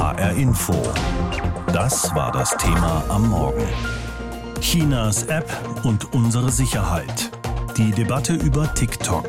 [0.00, 0.72] HR Info.
[1.74, 3.68] Das war das Thema am Morgen.
[4.58, 5.44] Chinas App
[5.82, 7.30] und unsere Sicherheit.
[7.76, 9.26] Die Debatte über TikTok.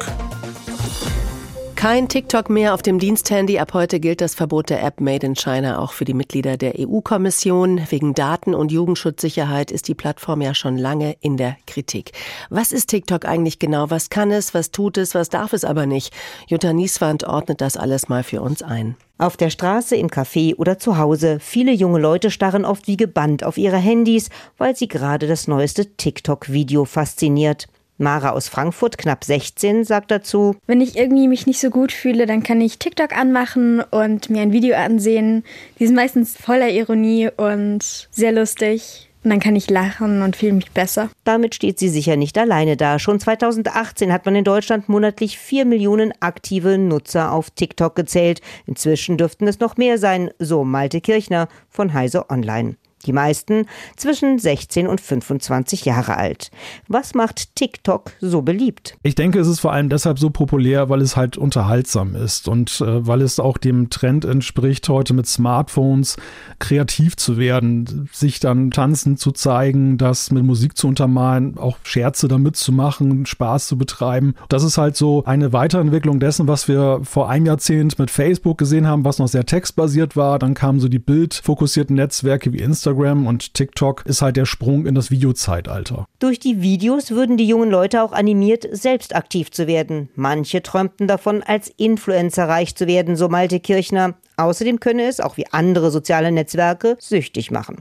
[1.81, 3.57] Kein TikTok mehr auf dem Diensthandy.
[3.57, 6.75] Ab heute gilt das Verbot der App Made in China auch für die Mitglieder der
[6.77, 7.81] EU-Kommission.
[7.89, 12.11] Wegen Daten- und Jugendschutzsicherheit ist die Plattform ja schon lange in der Kritik.
[12.51, 13.89] Was ist TikTok eigentlich genau?
[13.89, 14.53] Was kann es?
[14.53, 15.15] Was tut es?
[15.15, 16.13] Was darf es aber nicht?
[16.45, 18.95] Jutta Nieswand ordnet das alles mal für uns ein.
[19.17, 21.39] Auf der Straße, im Café oder zu Hause.
[21.39, 25.87] Viele junge Leute starren oft wie gebannt auf ihre Handys, weil sie gerade das neueste
[25.97, 27.67] TikTok-Video fasziniert.
[28.01, 32.25] Mara aus Frankfurt, knapp 16, sagt dazu, wenn ich irgendwie mich nicht so gut fühle,
[32.25, 35.43] dann kann ich TikTok anmachen und mir ein Video ansehen.
[35.79, 39.07] Die sind meistens voller Ironie und sehr lustig.
[39.23, 41.09] Und dann kann ich lachen und fühle mich besser.
[41.23, 42.97] Damit steht sie sicher nicht alleine da.
[42.97, 48.41] Schon 2018 hat man in Deutschland monatlich vier Millionen aktive Nutzer auf TikTok gezählt.
[48.65, 52.77] Inzwischen dürften es noch mehr sein, so Malte Kirchner von Heise Online.
[53.05, 53.65] Die meisten
[53.97, 56.51] zwischen 16 und 25 Jahre alt.
[56.87, 58.97] Was macht TikTok so beliebt?
[59.03, 62.81] Ich denke, es ist vor allem deshalb so populär, weil es halt unterhaltsam ist und
[62.81, 66.17] äh, weil es auch dem Trend entspricht, heute mit Smartphones
[66.59, 72.27] kreativ zu werden, sich dann tanzen zu zeigen, das mit Musik zu untermalen, auch Scherze
[72.27, 74.35] damit zu machen, Spaß zu betreiben.
[74.49, 78.87] Das ist halt so eine Weiterentwicklung dessen, was wir vor einem Jahrzehnt mit Facebook gesehen
[78.87, 80.39] haben, was noch sehr textbasiert war.
[80.39, 84.85] Dann kamen so die bildfokussierten Netzwerke wie Instagram Instagram und TikTok ist halt der Sprung
[84.85, 86.05] in das Videozeitalter.
[86.19, 90.09] Durch die Videos würden die jungen Leute auch animiert, selbst aktiv zu werden.
[90.15, 94.15] Manche träumten davon, als Influencer reich zu werden, so Malte Kirchner.
[94.35, 97.77] Außerdem könne es, auch wie andere soziale Netzwerke, süchtig machen.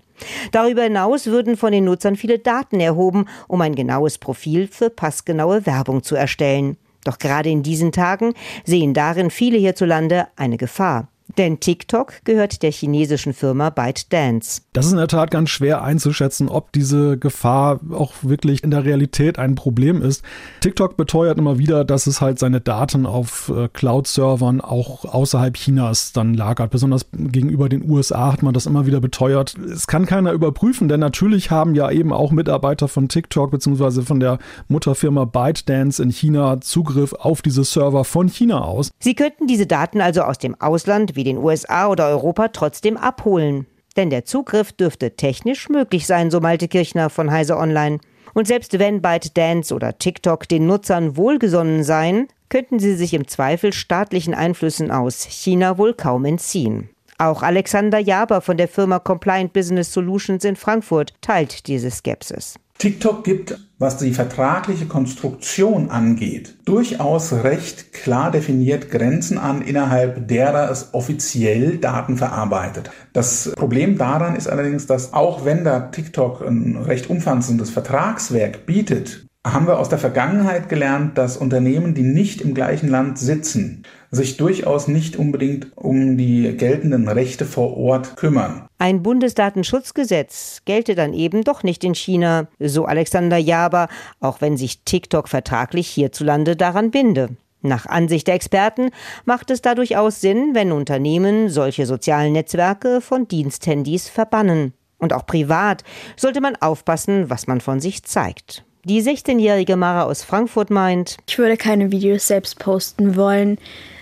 [0.52, 5.66] Darüber hinaus würden von den Nutzern viele Daten erhoben, um ein genaues Profil für passgenaue
[5.66, 6.76] Werbung zu erstellen.
[7.04, 11.08] Doch gerade in diesen Tagen sehen darin viele hierzulande eine Gefahr.
[11.38, 14.62] Denn TikTok gehört der chinesischen Firma ByteDance.
[14.72, 18.84] Das ist in der Tat ganz schwer einzuschätzen, ob diese Gefahr auch wirklich in der
[18.84, 20.22] Realität ein Problem ist.
[20.60, 26.12] TikTok beteuert immer wieder, dass es halt seine Daten auf äh, Cloud-Servern auch außerhalb Chinas
[26.12, 26.70] dann lagert.
[26.70, 29.56] Besonders gegenüber den USA hat man das immer wieder beteuert.
[29.58, 34.02] Es kann keiner überprüfen, denn natürlich haben ja eben auch Mitarbeiter von TikTok bzw.
[34.02, 34.38] von der
[34.68, 38.90] Mutterfirma ByteDance in China Zugriff auf diese Server von China aus.
[39.00, 43.66] Sie könnten diese Daten also aus dem Ausland wie den USA oder Europa trotzdem abholen.
[43.98, 47.98] Denn der Zugriff dürfte technisch möglich sein, so Malte Kirchner von Heise Online.
[48.32, 53.74] Und selbst wenn ByteDance oder TikTok den Nutzern wohlgesonnen seien, könnten sie sich im Zweifel
[53.74, 56.88] staatlichen Einflüssen aus China wohl kaum entziehen.
[57.18, 62.54] Auch Alexander Jaber von der Firma Compliant Business Solutions in Frankfurt teilt diese Skepsis.
[62.80, 70.70] TikTok gibt, was die vertragliche Konstruktion angeht, durchaus recht klar definiert Grenzen an, innerhalb derer
[70.70, 72.90] es offiziell Daten verarbeitet.
[73.12, 79.26] Das Problem daran ist allerdings, dass auch wenn da TikTok ein recht umfassendes Vertragswerk bietet,
[79.46, 84.36] haben wir aus der Vergangenheit gelernt, dass Unternehmen, die nicht im gleichen Land sitzen, sich
[84.36, 88.66] durchaus nicht unbedingt um die geltenden Rechte vor Ort kümmern.
[88.78, 93.88] Ein Bundesdatenschutzgesetz gelte dann eben doch nicht in China, so Alexander Jaber,
[94.20, 97.30] auch wenn sich TikTok vertraglich hierzulande daran binde.
[97.62, 98.90] Nach Ansicht der Experten
[99.26, 104.72] macht es da durchaus Sinn, wenn Unternehmen solche sozialen Netzwerke von Diensthandys verbannen.
[104.98, 105.84] Und auch privat
[106.16, 108.64] sollte man aufpassen, was man von sich zeigt.
[108.84, 113.58] Die 16-jährige Mara aus Frankfurt meint, ich würde keine Videos selbst posten wollen.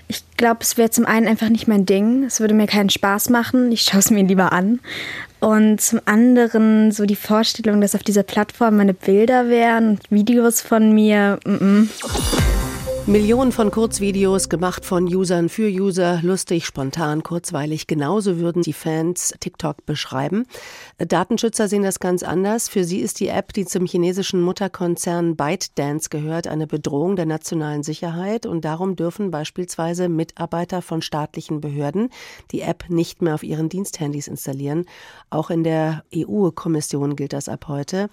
[0.09, 2.25] Ich glaube, es wäre zum einen einfach nicht mein Ding.
[2.25, 3.71] Es würde mir keinen Spaß machen.
[3.71, 4.81] Ich schaue es mir lieber an.
[5.41, 10.93] Und zum anderen so die Vorstellung, dass auf dieser Plattform meine Bilder wären, Videos von
[10.93, 11.39] mir.
[11.45, 12.58] Mm -mm.
[13.09, 17.87] Millionen von Kurzvideos gemacht von Usern für User, lustig, spontan, kurzweilig.
[17.87, 20.45] Genauso würden die Fans TikTok beschreiben.
[20.99, 22.69] Datenschützer sehen das ganz anders.
[22.69, 27.83] Für sie ist die App, die zum chinesischen Mutterkonzern ByteDance gehört, eine Bedrohung der nationalen
[27.83, 32.11] Sicherheit und darum dürfen beispielsweise Mitarbeiter von staatlichen Behörden
[32.51, 34.85] die App nicht mehr auf ihren Diensthandys installieren.
[35.31, 38.11] Auch in der EU-Kommission gilt das ab heute.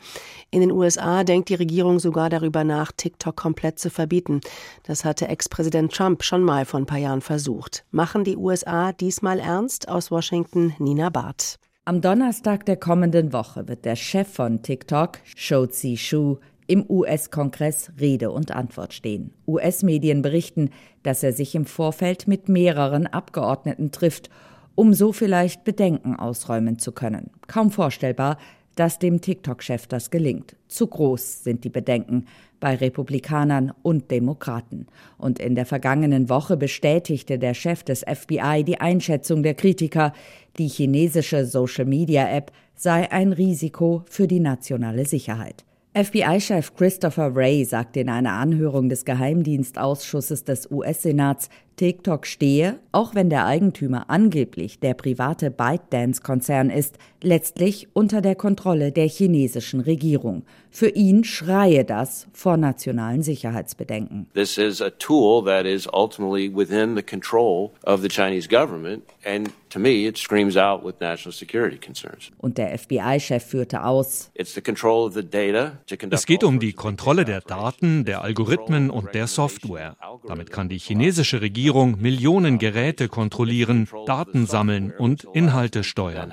[0.52, 4.40] In den USA denkt die Regierung sogar darüber nach, TikTok komplett zu verbieten.
[4.88, 7.84] Das hatte Ex-Präsident Trump schon mal vor ein paar Jahren versucht.
[7.90, 9.90] Machen die USA diesmal ernst?
[9.90, 11.58] Aus Washington Nina Barth.
[11.86, 16.38] Am Donnerstag der kommenden Woche wird der Chef von TikTok, Shou Zi Shu,
[16.68, 19.34] im US-Kongress Rede und Antwort stehen.
[19.48, 20.70] US-Medien berichten,
[21.02, 24.30] dass er sich im Vorfeld mit mehreren Abgeordneten trifft,
[24.76, 27.32] um so vielleicht Bedenken ausräumen zu können.
[27.48, 28.38] Kaum vorstellbar,
[28.76, 30.56] dass dem TikTok-Chef das gelingt.
[30.68, 32.26] Zu groß sind die Bedenken
[32.60, 34.88] bei Republikanern und Demokraten.
[35.18, 40.14] Und in der vergangenen Woche bestätigte der Chef des FBI die Einschätzung der Kritiker,
[40.58, 45.66] Die chinesische Social-Media-App sei ein Risiko für die nationale Sicherheit.
[45.94, 53.30] FBI-Chef Christopher Wray sagte in einer Anhörung des Geheimdienstausschusses des US-Senats, TikTok stehe, auch wenn
[53.30, 60.44] der Eigentümer angeblich der private ByteDance-Konzern ist, letztlich unter der Kontrolle der chinesischen Regierung.
[60.70, 64.28] Für ihn schreie das vor nationalen Sicherheitsbedenken.
[64.34, 69.50] This is a tool that is ultimately within the control of the Chinese government and
[69.70, 72.32] to me it screams out with national security concerns.
[72.38, 76.44] Und der FBI-Chef führte aus: It's the control of the data to conduct Es geht
[76.44, 79.96] um die Kontrolle der Daten, der Algorithmen und der Software.
[80.28, 86.32] Damit kann die chinesische Regierung Regierung Millionen Geräte kontrollieren, Daten sammeln und Inhalte steuern.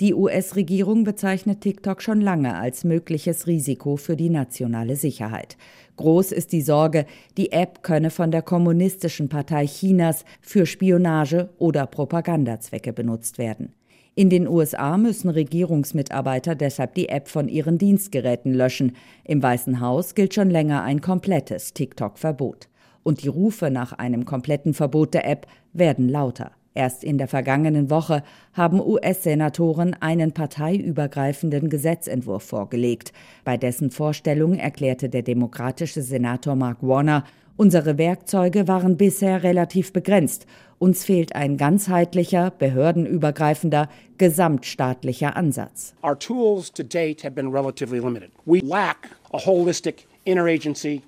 [0.00, 5.58] Die US-Regierung bezeichnet TikTok schon lange als mögliches Risiko für die nationale Sicherheit.
[5.98, 7.04] Groß ist die Sorge,
[7.36, 13.74] die App könne von der Kommunistischen Partei Chinas für Spionage oder Propagandazwecke benutzt werden.
[14.14, 18.96] In den USA müssen Regierungsmitarbeiter deshalb die App von ihren Dienstgeräten löschen.
[19.24, 22.68] Im Weißen Haus gilt schon länger ein komplettes TikTok-Verbot
[23.08, 26.50] und die Rufe nach einem kompletten Verbot der App werden lauter.
[26.74, 28.22] Erst in der vergangenen Woche
[28.52, 33.14] haben US-Senatoren einen parteiübergreifenden Gesetzentwurf vorgelegt.
[33.44, 37.24] Bei dessen Vorstellung erklärte der demokratische Senator Mark Warner,
[37.56, 40.44] unsere Werkzeuge waren bisher relativ begrenzt.
[40.78, 43.88] Uns fehlt ein ganzheitlicher, behördenübergreifender,
[44.18, 45.94] gesamtstaatlicher Ansatz.
[46.04, 48.30] Our tools to date have been relatively limited.
[48.44, 51.00] We lack a holistic interagency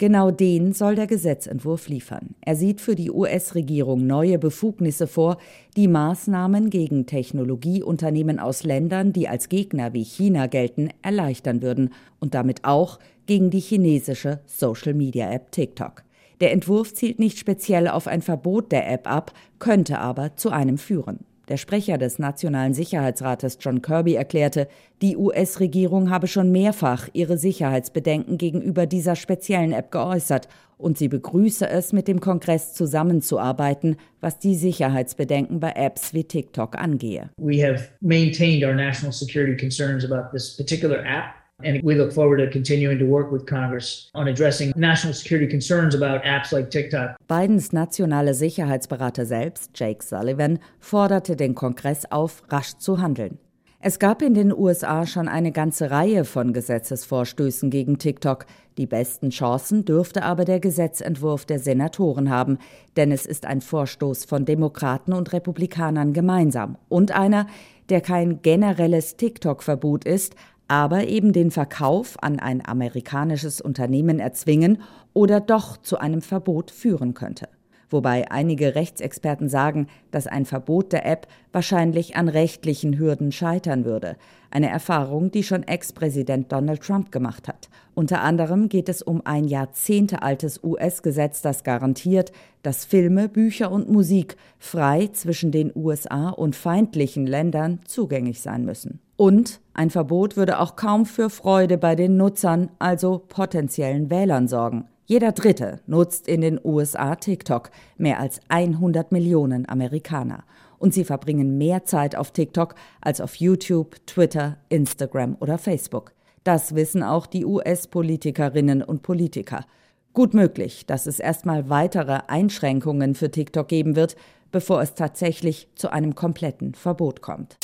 [0.00, 2.34] Genau den soll der Gesetzentwurf liefern.
[2.40, 5.36] Er sieht für die US-Regierung neue Befugnisse vor,
[5.76, 12.32] die Maßnahmen gegen Technologieunternehmen aus Ländern, die als Gegner wie China gelten, erleichtern würden und
[12.32, 16.02] damit auch gegen die chinesische Social-Media-App TikTok.
[16.40, 20.78] Der Entwurf zielt nicht speziell auf ein Verbot der App ab, könnte aber zu einem
[20.78, 21.26] führen.
[21.50, 24.68] Der Sprecher des Nationalen Sicherheitsrates John Kirby erklärte,
[25.02, 30.46] die US-Regierung habe schon mehrfach ihre Sicherheitsbedenken gegenüber dieser speziellen App geäußert
[30.78, 36.78] und sie begrüße es, mit dem Kongress zusammenzuarbeiten, was die Sicherheitsbedenken bei Apps wie TikTok
[36.78, 37.30] angehe.
[37.36, 41.39] We have maintained our national security concerns about this particular app.
[41.64, 45.94] And we look forward to continuing to work with Congress on addressing national security concerns
[45.94, 47.16] about apps like TikTok.
[47.28, 53.38] Bidens nationale Sicherheitsberater selbst, Jake Sullivan, forderte den Kongress auf, rasch zu handeln.
[53.82, 58.44] Es gab in den USA schon eine ganze Reihe von Gesetzesvorstößen gegen TikTok.
[58.76, 62.58] Die besten Chancen dürfte aber der Gesetzentwurf der Senatoren haben,
[62.98, 67.46] denn es ist ein Vorstoß von Demokraten und Republikanern gemeinsam und einer,
[67.88, 70.34] der kein generelles TikTok-Verbot ist,
[70.70, 74.80] aber eben den Verkauf an ein amerikanisches Unternehmen erzwingen
[75.12, 77.48] oder doch zu einem Verbot führen könnte.
[77.90, 84.16] Wobei einige Rechtsexperten sagen, dass ein Verbot der App wahrscheinlich an rechtlichen Hürden scheitern würde.
[84.52, 87.68] Eine Erfahrung, die schon Ex-Präsident Donald Trump gemacht hat.
[87.94, 92.32] Unter anderem geht es um ein jahrzehntealtes US-Gesetz, das garantiert,
[92.62, 99.00] dass Filme, Bücher und Musik frei zwischen den USA und feindlichen Ländern zugänglich sein müssen.
[99.16, 104.86] Und ein Verbot würde auch kaum für Freude bei den Nutzern, also potenziellen Wählern sorgen.
[105.10, 110.44] Jeder Dritte nutzt in den USA TikTok, mehr als 100 Millionen Amerikaner.
[110.78, 116.12] Und sie verbringen mehr Zeit auf TikTok als auf YouTube, Twitter, Instagram oder Facebook.
[116.44, 119.66] Das wissen auch die US-Politikerinnen und Politiker.
[120.12, 124.14] Gut möglich, dass es erstmal weitere Einschränkungen für TikTok geben wird,
[124.52, 127.56] bevor es tatsächlich zu einem kompletten Verbot kommt.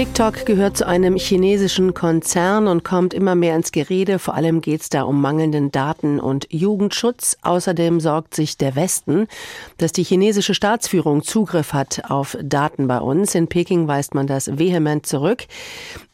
[0.00, 4.18] TikTok gehört zu einem chinesischen Konzern und kommt immer mehr ins Gerede.
[4.18, 7.36] Vor allem geht es da um mangelnden Daten- und Jugendschutz.
[7.42, 9.26] Außerdem sorgt sich der Westen,
[9.76, 13.34] dass die chinesische Staatsführung Zugriff hat auf Daten bei uns.
[13.34, 15.44] In Peking weist man das vehement zurück.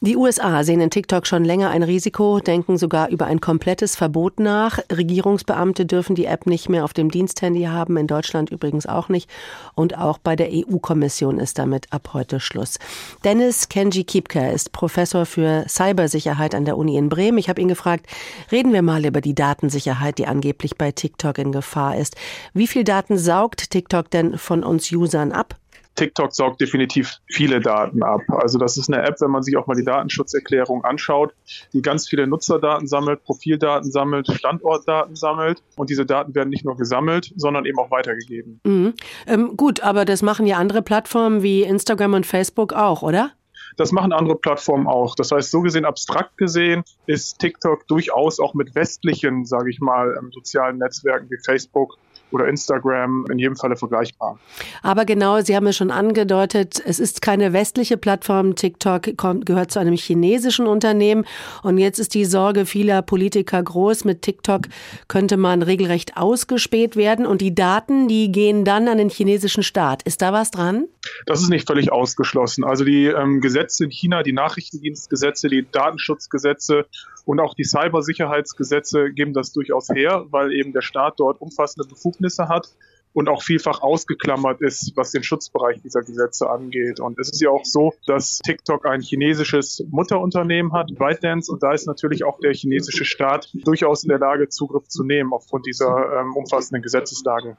[0.01, 4.41] Die USA sehen in TikTok schon länger ein Risiko, denken sogar über ein komplettes Verbot
[4.41, 4.81] nach.
[4.91, 9.31] Regierungsbeamte dürfen die App nicht mehr auf dem Diensthandy haben, in Deutschland übrigens auch nicht.
[9.77, 12.81] Und auch bei der EU-Kommission ist damit ab heute Schluss.
[13.25, 17.37] Dennis Kenji Kiepke ist Professor für Cybersicherheit an der Uni in Bremen.
[17.37, 18.07] Ich habe ihn gefragt,
[18.51, 22.17] reden wir mal über die Datensicherheit, die angeblich bei TikTok in Gefahr ist.
[22.55, 25.57] Wie viel Daten saugt TikTok denn von uns Usern ab?
[25.95, 28.23] TikTok saugt definitiv viele Daten ab.
[28.29, 31.35] Also das ist eine App, wenn man sich auch mal die Datenschutzerklärung anschaut,
[31.75, 35.63] die ganz viele Nutzerdaten sammelt, Profildaten sammelt, Standortdaten sammelt.
[35.77, 38.59] Und diese Daten werden nicht nur gesammelt, sondern eben auch weitergegeben.
[38.65, 38.95] Mhm.
[39.27, 43.33] Ähm, gut, aber das machen ja andere Plattformen wie Instagram und Facebook auch, oder?
[43.77, 45.15] Das machen andere Plattformen auch.
[45.15, 50.17] Das heißt, so gesehen, abstrakt gesehen, ist TikTok durchaus auch mit westlichen, sage ich mal,
[50.19, 51.99] ähm, sozialen Netzwerken wie Facebook
[52.31, 54.39] oder Instagram in jedem Falle vergleichbar.
[54.83, 58.57] Aber genau, Sie haben es schon angedeutet, es ist keine westliche Plattform.
[58.57, 61.25] TikTok kommt, gehört zu einem chinesischen Unternehmen.
[61.63, 64.05] Und jetzt ist die Sorge vieler Politiker groß.
[64.05, 64.63] Mit TikTok
[65.09, 67.27] könnte man regelrecht ausgespäht werden.
[67.27, 70.03] Und die Daten, die gehen dann an den chinesischen Staat.
[70.03, 70.87] Ist da was dran?
[71.27, 72.65] Das ist nicht völlig ausgeschlossen.
[72.65, 76.87] Also die ähm, Gesetze in China, die Nachrichtendienstgesetze, die Datenschutzgesetze
[77.27, 82.49] und auch die Cybersicherheitsgesetze geben das durchaus her, weil eben der Staat dort umfassende Befugnisse
[82.49, 82.69] hat
[83.13, 87.01] und auch vielfach ausgeklammert ist, was den Schutzbereich dieser Gesetze angeht.
[87.01, 91.73] Und es ist ja auch so, dass TikTok ein chinesisches Mutterunternehmen hat, ByteDance, und da
[91.73, 96.21] ist natürlich auch der chinesische Staat durchaus in der Lage, Zugriff zu nehmen aufgrund dieser
[96.21, 97.57] ähm, umfassenden Gesetzeslage.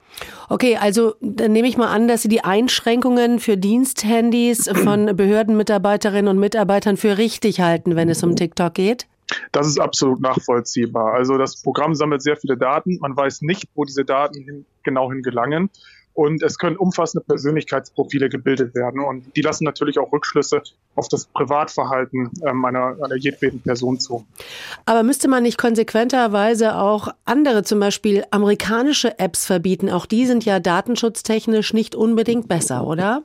[0.47, 6.29] Okay, also dann nehme ich mal an, dass Sie die Einschränkungen für Diensthandys von Behördenmitarbeiterinnen
[6.29, 9.07] und Mitarbeitern für richtig halten, wenn es um TikTok geht?
[9.51, 11.13] Das ist absolut nachvollziehbar.
[11.13, 12.98] Also das Programm sammelt sehr viele Daten.
[13.00, 15.69] Man weiß nicht, wo diese Daten hin, genau hingelangen.
[16.17, 19.01] Und es können umfassende Persönlichkeitsprofile gebildet werden.
[19.01, 20.63] Und die lassen natürlich auch Rückschlüsse
[20.96, 24.25] auf das Privatverhalten ähm, einer, einer jedweden Person zu.
[24.88, 29.91] Aber müsste man nicht konsequenterweise auch andere, zum Beispiel amerikanische Apps verbieten?
[29.91, 33.22] Auch die sind ja datenschutztechnisch nicht unbedingt besser, oder?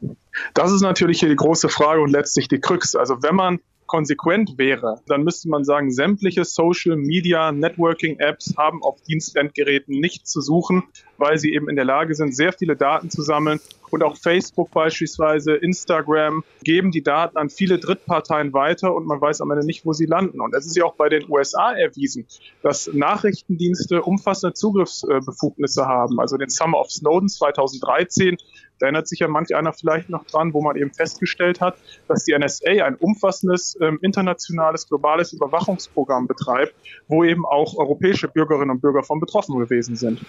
[0.53, 2.95] Das ist natürlich hier die große Frage und letztlich die Krux.
[2.95, 3.61] Also wenn man
[3.93, 10.33] konsequent wäre, dann müsste man sagen, sämtliche Social Media Networking Apps haben auf Dienstendgeräten nichts
[10.33, 10.85] zu suchen,
[11.19, 13.61] weil sie eben in der Lage sind, sehr viele Daten zu sammeln.
[13.91, 19.43] Und auch Facebook beispielsweise, Instagram geben die Daten an viele Drittparteien weiter und man weiß
[19.43, 20.41] am Ende nicht, wo sie landen.
[20.41, 22.27] Und es ist ja auch bei den USA erwiesen,
[22.63, 26.19] dass Nachrichtendienste umfassende Zugriffsbefugnisse haben.
[26.19, 28.39] Also den Summer of Snowden 2013
[28.83, 31.77] da erinnert sich ja manch einer vielleicht noch dran, wo man eben festgestellt hat,
[32.09, 36.75] dass die NSA ein umfassendes ähm, internationales, globales Überwachungsprogramm betreibt,
[37.07, 40.21] wo eben auch europäische Bürgerinnen und Bürger von betroffen gewesen sind.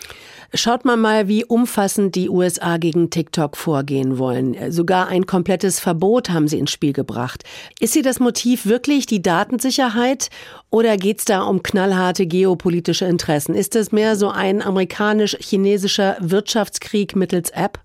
[0.53, 4.71] Schaut man mal, wie umfassend die USA gegen TikTok vorgehen wollen.
[4.71, 7.43] Sogar ein komplettes Verbot haben sie ins Spiel gebracht.
[7.79, 10.29] Ist hier das Motiv wirklich die Datensicherheit
[10.69, 13.55] oder geht es da um knallharte geopolitische Interessen?
[13.55, 17.79] Ist es mehr so ein amerikanisch-chinesischer Wirtschaftskrieg mittels App?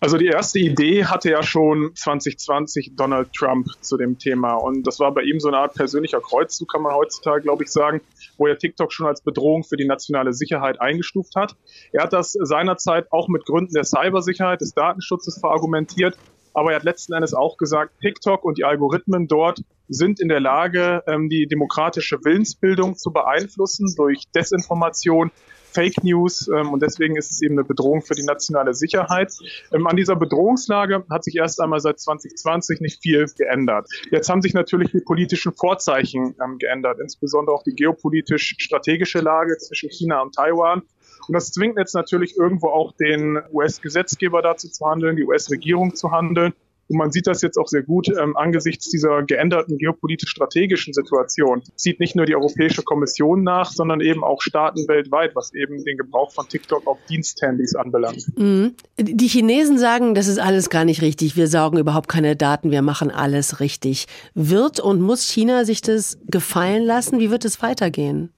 [0.00, 5.00] Also die erste Idee hatte ja schon 2020 Donald Trump zu dem Thema und das
[5.00, 8.00] war bei ihm so eine Art persönlicher Kreuzzug, kann man heutzutage, glaube ich, sagen,
[8.36, 11.56] wo er TikTok schon als Bedrohung für die nationale Sicherheit eingestuft hat.
[11.92, 16.16] Er hat das seinerzeit auch mit Gründen der Cybersicherheit, des Datenschutzes verargumentiert,
[16.54, 20.40] aber er hat letzten Endes auch gesagt, TikTok und die Algorithmen dort sind in der
[20.40, 25.30] Lage, ähm, die demokratische Willensbildung zu beeinflussen durch Desinformation,
[25.76, 29.32] Fake News ähm, und deswegen ist es eben eine Bedrohung für die nationale Sicherheit.
[29.74, 33.86] Ähm, an dieser Bedrohungslage hat sich erst einmal seit 2020 nicht viel geändert.
[34.10, 40.22] Jetzt haben sich natürlich die politischen Vorzeichen geändert, insbesondere auch die geopolitisch-strategische Lage zwischen China
[40.22, 40.82] und Taiwan.
[41.28, 46.10] Und das zwingt jetzt natürlich irgendwo auch den US-Gesetzgeber dazu zu handeln, die US-Regierung zu
[46.10, 46.54] handeln.
[46.88, 51.62] Und man sieht das jetzt auch sehr gut ähm, angesichts dieser geänderten geopolitisch-strategischen Situation.
[51.74, 55.96] Zieht nicht nur die Europäische Kommission nach, sondern eben auch Staaten weltweit, was eben den
[55.96, 58.26] Gebrauch von TikTok auf Diensthandys anbelangt.
[58.36, 58.74] Mhm.
[58.98, 61.36] Die Chinesen sagen, das ist alles gar nicht richtig.
[61.36, 64.06] Wir saugen überhaupt keine Daten, wir machen alles richtig.
[64.34, 67.18] Wird und muss China sich das gefallen lassen?
[67.18, 68.30] Wie wird es weitergehen?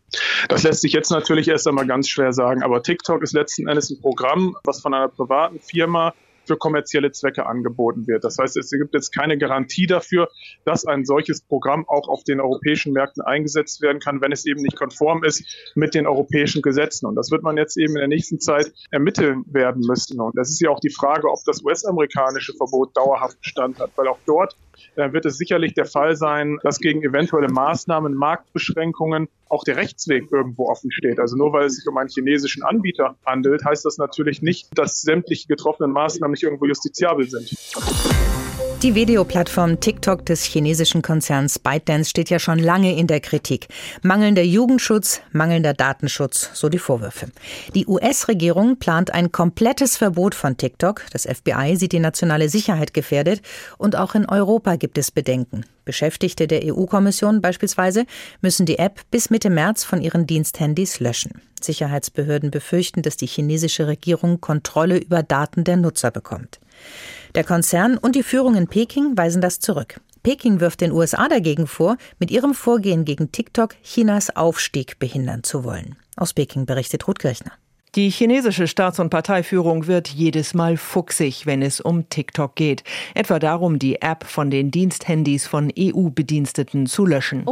[0.48, 3.90] Das lässt sich jetzt natürlich erst einmal ganz schwer sagen, aber TikTok ist letzten Endes
[3.90, 6.14] ein Programm, was von einer privaten Firma
[6.48, 8.24] für kommerzielle Zwecke angeboten wird.
[8.24, 10.28] Das heißt, es gibt jetzt keine Garantie dafür,
[10.64, 14.62] dass ein solches Programm auch auf den europäischen Märkten eingesetzt werden kann, wenn es eben
[14.62, 15.44] nicht konform ist
[15.76, 17.06] mit den europäischen Gesetzen.
[17.06, 20.20] Und das wird man jetzt eben in der nächsten Zeit ermitteln werden müssen.
[20.20, 24.08] Und das ist ja auch die Frage, ob das US-amerikanische Verbot dauerhaft Bestand hat, weil
[24.08, 24.56] auch dort
[24.96, 30.30] äh, wird es sicherlich der Fall sein, dass gegen eventuelle Maßnahmen, Marktbeschränkungen auch der Rechtsweg
[30.30, 31.18] irgendwo offen steht.
[31.18, 35.00] Also nur weil es sich um einen chinesischen Anbieter handelt, heißt das natürlich nicht, dass
[35.02, 38.27] sämtliche getroffenen Maßnahmen nicht irgendwo justiziabel sind.
[38.84, 43.66] Die Videoplattform TikTok des chinesischen Konzerns ByteDance steht ja schon lange in der Kritik.
[44.02, 47.26] Mangelnder Jugendschutz, mangelnder Datenschutz, so die Vorwürfe.
[47.74, 51.04] Die US-Regierung plant ein komplettes Verbot von TikTok.
[51.10, 53.42] Das FBI sieht die nationale Sicherheit gefährdet.
[53.78, 55.66] Und auch in Europa gibt es Bedenken.
[55.84, 58.06] Beschäftigte der EU-Kommission beispielsweise
[58.42, 61.42] müssen die App bis Mitte März von ihren Diensthandys löschen.
[61.60, 66.60] Sicherheitsbehörden befürchten, dass die chinesische Regierung Kontrolle über Daten der Nutzer bekommt.
[67.34, 70.00] Der Konzern und die Führung in Peking weisen das zurück.
[70.22, 75.64] Peking wirft den USA dagegen vor, mit ihrem Vorgehen gegen TikTok Chinas Aufstieg behindern zu
[75.64, 75.96] wollen.
[76.16, 77.52] Aus Peking berichtet Ruth Kirchner.
[77.98, 82.84] Die chinesische Staats- und Parteiführung wird jedes Mal fuchsig, wenn es um TikTok geht.
[83.16, 87.44] Etwa darum, die App von den Diensthandys von EU-Bediensteten zu löschen.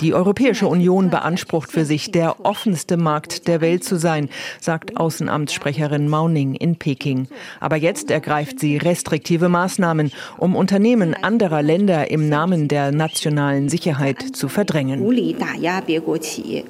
[0.00, 4.30] Die Europäische Union beansprucht für sich, der offenste Markt der Welt zu sein,
[4.62, 7.28] sagt Außenamtssprecherin Mao Ning in Peking.
[7.60, 14.22] Aber jetzt ergreift sie restriktive Maßnahmen, um Unternehmen anderer Länder im Namen der nationalen Sicherheit
[14.34, 15.06] zu verdrängen.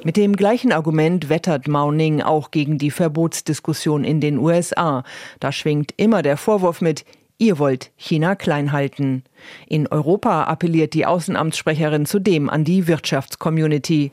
[0.03, 5.05] Mit dem gleichen Argument Parlament wettert Mauning auch gegen die Verbotsdiskussion in den USA.
[5.39, 7.05] Da schwingt immer der Vorwurf mit,
[7.39, 9.25] ihr wollt China klein halten.
[9.67, 14.13] In Europa appelliert die Außenamtssprecherin zudem an die Wirtschaftscommunity.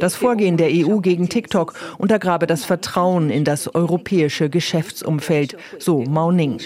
[0.00, 6.58] Das Vorgehen der EU gegen TikTok untergrabe das Vertrauen in das europäische Geschäftsumfeld, so Mauning.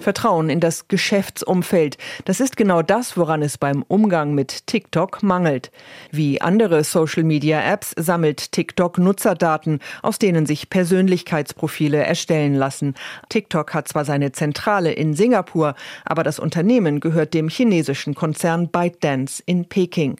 [0.00, 5.70] Vertrauen in das Geschäftsumfeld, das ist genau das, woran es beim Umgang mit TikTok mangelt.
[6.10, 12.94] Wie andere Social-Media-Apps sammelt TikTok Nutzerdaten, aus denen sich Persönlichkeitsprofile erstellen lassen.
[13.28, 19.42] TikTok hat zwar seine Zentrale in Singapur, aber das Unternehmen gehört dem chinesischen Konzern ByteDance
[19.46, 20.16] in Peking.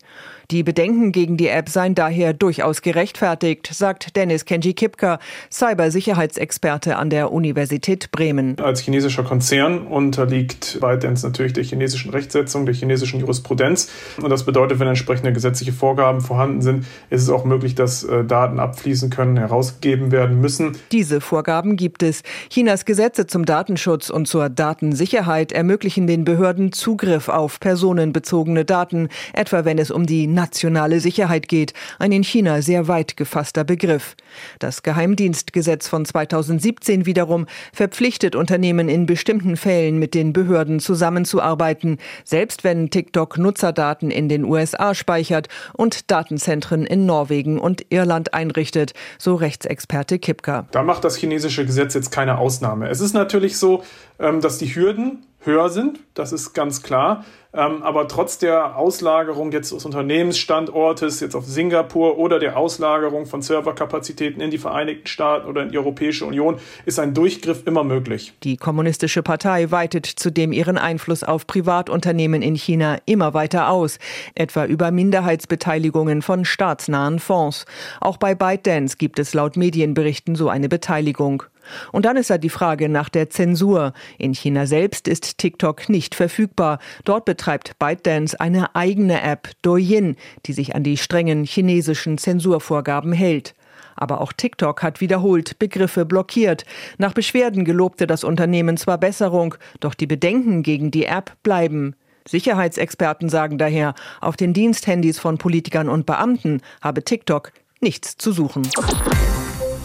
[0.50, 5.18] Die Bedenken gegen die App seien daher durchaus gerechtfertigt, sagt Dennis Kenji Kipka,
[5.50, 8.58] Cybersicherheitsexperte an der Universität Bremen.
[8.58, 13.90] Als chinesischer Konzern unterliegt ByteDance natürlich der chinesischen Rechtsetzung, der chinesischen Jurisprudenz.
[14.20, 18.24] Und das bedeutet, wenn entsprechende gesetzliche Vorgaben vorhanden sind, ist es auch möglich, dass äh,
[18.24, 20.76] Daten abfließen können, herausgegeben werden müssen.
[20.92, 22.22] Diese Vorgaben gibt es.
[22.50, 29.64] Chinas Gesetze zum Datenschutz und zur Datensicherheit ermöglichen den Behörden Zugriff auf personenbezogene Daten, etwa
[29.64, 34.14] wenn es um die nationale Sicherheit geht, ein in China sehr weit gefasster Begriff.
[34.60, 42.62] Das Geheimdienstgesetz von 2017 wiederum verpflichtet Unternehmen in bestimmten Fällen mit den Behörden zusammenzuarbeiten, selbst
[42.62, 49.34] wenn TikTok Nutzerdaten in den USA speichert und Datenzentren in Norwegen und Irland einrichtet, so
[49.34, 50.68] Rechtsexperte Kipka.
[50.70, 52.83] Da macht das chinesische Gesetz jetzt keine Ausnahme.
[52.90, 53.82] Es ist natürlich so,
[54.18, 57.24] ähm, dass die Hürden höher sind, das ist ganz klar.
[57.52, 63.42] Ähm, aber trotz der Auslagerung jetzt des Unternehmensstandortes, jetzt auf Singapur oder der Auslagerung von
[63.42, 68.32] Serverkapazitäten in die Vereinigten Staaten oder in die Europäische Union, ist ein Durchgriff immer möglich.
[68.42, 73.98] Die Kommunistische Partei weitet zudem ihren Einfluss auf Privatunternehmen in China immer weiter aus,
[74.34, 77.66] etwa über Minderheitsbeteiligungen von staatsnahen Fonds.
[78.00, 81.44] Auch bei ByteDance gibt es laut Medienberichten so eine Beteiligung.
[81.92, 83.92] Und dann ist da die Frage nach der Zensur.
[84.18, 86.78] In China selbst ist TikTok nicht verfügbar.
[87.04, 93.54] Dort betreibt ByteDance eine eigene App, Douyin, die sich an die strengen chinesischen Zensurvorgaben hält.
[93.96, 96.64] Aber auch TikTok hat wiederholt Begriffe blockiert.
[96.98, 101.94] Nach Beschwerden gelobte das Unternehmen zwar Besserung, doch die Bedenken gegen die App bleiben.
[102.26, 108.62] Sicherheitsexperten sagen daher, auf den Diensthandys von Politikern und Beamten habe TikTok nichts zu suchen.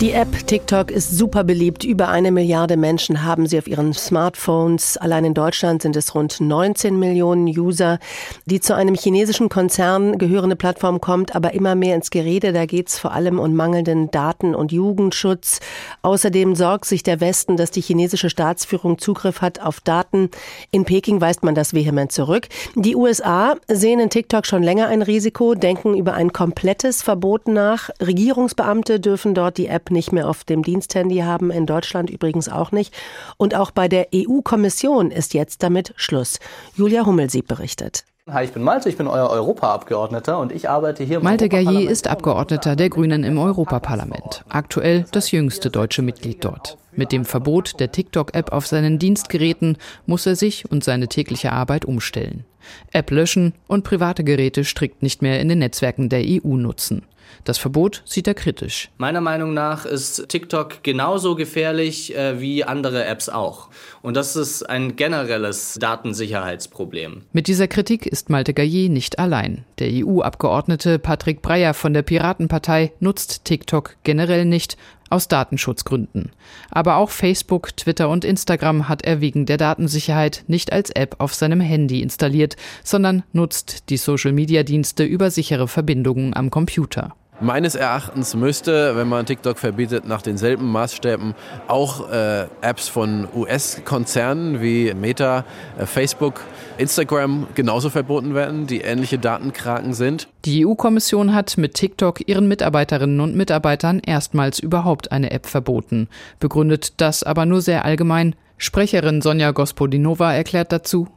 [0.02, 1.84] Die App TikTok ist super beliebt.
[1.84, 4.96] Über eine Milliarde Menschen haben sie auf ihren Smartphones.
[4.96, 8.00] Allein in Deutschland sind es rund 19 Millionen User.
[8.46, 12.54] Die zu einem chinesischen Konzern gehörende Plattform kommt aber immer mehr ins Gerede.
[12.54, 15.60] Da geht es vor allem um mangelnden Daten- und Jugendschutz.
[16.02, 20.30] Außerdem sorgt sich der Westen, dass die chinesische Staatsführung Zugriff hat auf Daten.
[20.72, 22.48] In Peking weist man das vehement zurück.
[22.76, 27.90] Die USA sehen in TikTok schon länger ein Risiko, denken über ein komplettes Verbot nach.
[28.00, 32.72] Regierungsbeamte dürfen dort die App nicht mehr auf dem Diensthandy haben, in Deutschland übrigens auch
[32.72, 32.94] nicht.
[33.38, 36.40] Und auch bei der EU-Kommission ist jetzt damit Schluss.
[36.76, 38.06] Julia Hummelsieb berichtet.
[38.32, 41.90] Hi, ich bin Malte, ich bin euer Europaabgeordneter und ich arbeite hier im Malte Gaillet
[41.90, 44.44] ist Abgeordneter der Grünen im Europaparlament.
[44.50, 46.78] Aktuell das jüngste deutsche Mitglied dort.
[46.92, 51.86] Mit dem Verbot der TikTok-App auf seinen Dienstgeräten muss er sich und seine tägliche Arbeit
[51.86, 52.46] umstellen.
[52.92, 57.04] App löschen und private Geräte strikt nicht mehr in den Netzwerken der EU nutzen.
[57.44, 58.90] Das Verbot sieht er kritisch.
[58.98, 63.70] Meiner Meinung nach ist TikTok genauso gefährlich äh, wie andere Apps auch.
[64.02, 67.24] Und das ist ein generelles Datensicherheitsproblem.
[67.32, 69.66] Mit dieser Kritik ist Malte Gaillet nicht allein.
[69.80, 74.78] Der EU-Abgeordnete Patrick Breyer von der Piratenpartei nutzt TikTok generell nicht
[75.10, 76.32] aus Datenschutzgründen.
[76.72, 81.34] Aber auch Facebook, Twitter und Instagram hat er wegen der Datensicherheit nicht als App auf
[81.34, 87.16] seinem Handy installiert, sondern nutzt die Social-Media-Dienste über sichere Verbindungen am Computer.
[87.42, 91.36] Meines Erachtens müsste, wenn man TikTok verbietet, nach denselben Maßstäben
[91.70, 95.46] auch äh, Apps von US-Konzernen wie Meta,
[95.78, 96.42] äh, Facebook,
[96.78, 100.28] Instagram genauso verboten werden, die ähnliche Datenkraken sind.
[100.46, 106.08] Die EU-Kommission hat mit TikTok ihren Mitarbeiterinnen und Mitarbeitern erstmals überhaupt eine App verboten,
[106.40, 108.36] begründet das aber nur sehr allgemein.
[108.62, 111.08] Sprecherin Sonja Gospodinova erklärt dazu.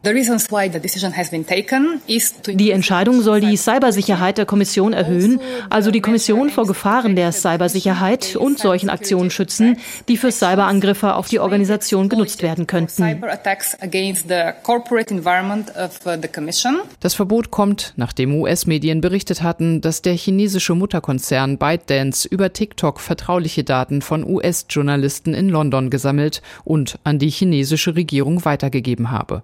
[2.47, 8.37] Die Entscheidung soll die Cybersicherheit der Kommission erhöhen, also die Kommission vor Gefahren der Cybersicherheit
[8.37, 13.21] und solchen Aktionen schützen, die für Cyberangriffe auf die Organisation genutzt werden könnten.
[17.01, 23.63] Das Verbot kommt, nachdem US-Medien berichtet hatten, dass der chinesische Mutterkonzern ByteDance über TikTok vertrauliche
[23.63, 29.43] Daten von US-Journalisten in London gesammelt und an die chinesische Regierung weitergegeben habe.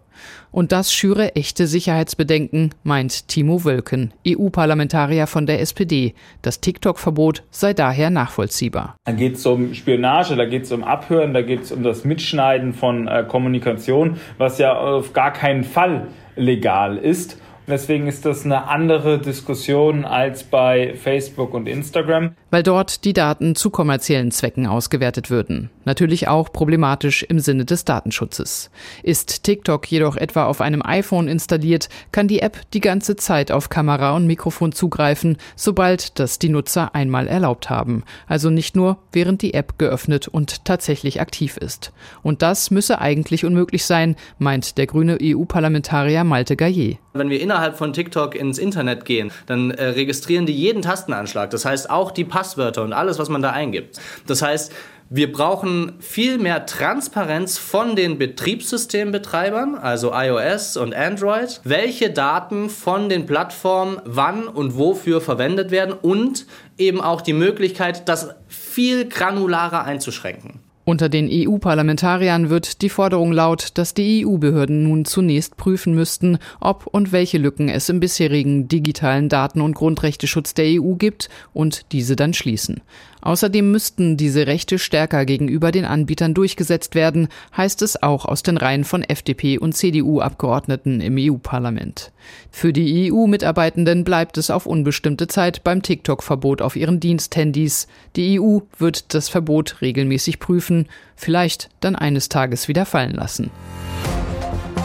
[0.50, 6.14] Und das schüre echte Sicherheitsbedenken, meint Timo Wölken, EU-Parlamentarier von der SPD.
[6.40, 8.96] Das TikTok-Verbot sei daher nachvollziehbar.
[9.04, 12.06] Da geht es um Spionage, da geht es um Abhören, da geht es um das
[12.06, 17.36] Mitschneiden von äh, Kommunikation, was ja auf gar keinen Fall legal ist.
[17.68, 22.34] Deswegen ist das eine andere Diskussion als bei Facebook und Instagram.
[22.50, 25.70] Weil dort die Daten zu kommerziellen Zwecken ausgewertet würden.
[25.84, 28.70] Natürlich auch problematisch im Sinne des Datenschutzes.
[29.02, 33.68] Ist TikTok jedoch etwa auf einem iPhone installiert, kann die App die ganze Zeit auf
[33.68, 38.04] Kamera und Mikrofon zugreifen, sobald das die Nutzer einmal erlaubt haben.
[38.26, 41.92] Also nicht nur, während die App geöffnet und tatsächlich aktiv ist.
[42.22, 46.98] Und das müsse eigentlich unmöglich sein, meint der grüne EU-Parlamentarier Malte Gaillet.
[47.14, 51.50] Wenn wir innerhalb von TikTok ins Internet gehen, dann äh, registrieren die jeden Tastenanschlag.
[51.50, 53.98] Das heißt auch die Passwörter und alles, was man da eingibt.
[54.28, 54.72] Das heißt,
[55.10, 63.08] wir brauchen viel mehr Transparenz von den Betriebssystembetreibern, also iOS und Android, welche Daten von
[63.08, 66.46] den Plattformen wann und wofür verwendet werden und
[66.76, 70.60] eben auch die Möglichkeit, das viel granularer einzuschränken.
[70.88, 76.86] Unter den EU-Parlamentariern wird die Forderung laut, dass die EU-Behörden nun zunächst prüfen müssten, ob
[76.86, 82.16] und welche Lücken es im bisherigen digitalen Daten- und Grundrechteschutz der EU gibt und diese
[82.16, 82.80] dann schließen.
[83.20, 88.56] Außerdem müssten diese Rechte stärker gegenüber den Anbietern durchgesetzt werden, heißt es auch aus den
[88.56, 92.12] Reihen von FDP und CDU-Abgeordneten im EU-Parlament.
[92.50, 97.88] Für die EU-Mitarbeitenden bleibt es auf unbestimmte Zeit beim TikTok-Verbot auf ihren Diensthandys.
[98.16, 103.50] Die EU wird das Verbot regelmäßig prüfen, vielleicht dann eines Tages wieder fallen lassen.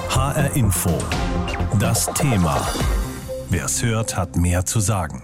[0.10, 0.92] HR Info.
[1.80, 2.66] Das Thema.
[3.50, 5.24] Wer es hört, hat mehr zu sagen.